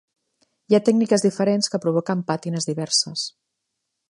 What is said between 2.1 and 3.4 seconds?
pàtines diverses.